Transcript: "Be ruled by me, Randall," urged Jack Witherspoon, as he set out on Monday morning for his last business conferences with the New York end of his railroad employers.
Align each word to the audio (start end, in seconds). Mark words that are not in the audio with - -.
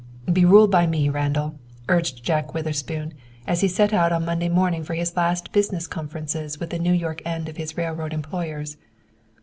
"Be 0.33 0.45
ruled 0.45 0.71
by 0.71 0.87
me, 0.87 1.09
Randall," 1.09 1.59
urged 1.87 2.23
Jack 2.23 2.55
Witherspoon, 2.55 3.13
as 3.45 3.61
he 3.61 3.67
set 3.67 3.93
out 3.93 4.11
on 4.11 4.25
Monday 4.25 4.49
morning 4.49 4.83
for 4.83 4.95
his 4.95 5.15
last 5.15 5.51
business 5.51 5.85
conferences 5.85 6.59
with 6.59 6.71
the 6.71 6.79
New 6.79 6.91
York 6.93 7.21
end 7.23 7.47
of 7.47 7.57
his 7.57 7.77
railroad 7.77 8.11
employers. 8.11 8.77